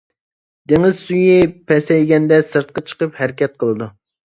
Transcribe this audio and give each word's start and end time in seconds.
دېڭىز 0.71 0.97
سۈيى 1.01 1.35
پەسەيگەندە، 1.73 2.41
سىرتقا 2.49 2.87
چىقىپ 2.91 3.23
ھەرىكەت 3.23 3.57
قىلىدۇ. 3.65 3.93